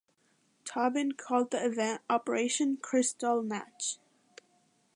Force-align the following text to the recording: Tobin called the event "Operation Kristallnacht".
Tobin 0.65 1.11
called 1.11 1.51
the 1.51 1.63
event 1.63 2.01
"Operation 2.09 2.75
Kristallnacht". 2.77 3.99